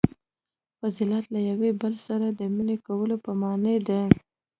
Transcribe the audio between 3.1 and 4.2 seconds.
په معنیٰ دی.